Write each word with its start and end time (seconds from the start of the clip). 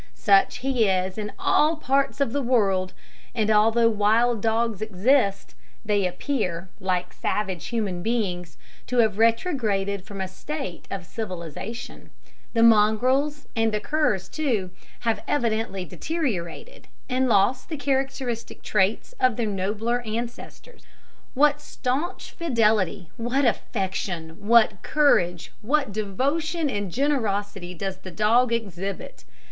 Such 0.15 0.57
he 0.65 0.87
is 0.89 1.19
in 1.19 1.31
all 1.37 1.75
parts 1.75 2.19
of 2.19 2.33
the 2.33 2.41
world; 2.41 2.93
and 3.35 3.51
although 3.51 3.87
wild 3.87 4.41
dogs 4.41 4.81
exist, 4.81 5.53
they 5.85 6.07
appear, 6.07 6.69
like 6.79 7.13
savage 7.13 7.67
human 7.67 8.01
beings, 8.01 8.57
to 8.87 8.97
have 8.97 9.19
retrograded 9.19 10.03
from 10.03 10.19
a 10.19 10.27
state 10.27 10.87
of 10.89 11.05
civilisation. 11.05 12.09
The 12.53 12.63
mongrels 12.63 13.47
and 13.55 13.71
curs, 13.83 14.27
too, 14.27 14.71
have 15.01 15.21
evidently 15.27 15.85
deteriorated, 15.85 16.87
and 17.07 17.29
lost 17.29 17.69
the 17.69 17.77
characteristic 17.77 18.63
traits 18.63 19.13
of 19.19 19.35
their 19.35 19.45
nobler 19.45 20.01
ancestors. 20.01 20.81
What 21.35 21.61
staunch 21.61 22.31
fidelity, 22.31 23.11
what 23.17 23.45
affection, 23.45 24.47
what 24.47 24.81
courage, 24.81 25.51
what 25.61 25.91
devotion 25.91 26.71
and 26.71 26.91
generosity 26.91 27.75
does 27.75 27.97
the 27.97 28.09
dog 28.09 28.51
exhibit! 28.51 29.25